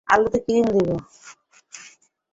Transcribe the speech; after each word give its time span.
আলুতে 0.07 0.39
ক্রিম 0.45 0.65
দিয়ে। 0.75 0.95